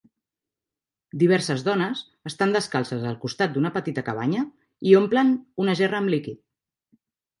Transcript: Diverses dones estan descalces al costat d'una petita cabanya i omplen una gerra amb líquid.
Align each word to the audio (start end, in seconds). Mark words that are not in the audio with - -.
Diverses 1.23 1.65
dones 1.67 2.01
estan 2.31 2.55
descalces 2.57 3.05
al 3.09 3.19
costat 3.25 3.53
d'una 3.57 3.73
petita 3.77 4.05
cabanya 4.11 4.41
i 4.93 4.97
omplen 5.01 5.33
una 5.67 5.77
gerra 5.83 6.01
amb 6.01 6.15
líquid. 6.15 6.43